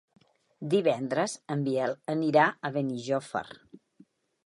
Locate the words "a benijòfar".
2.71-3.47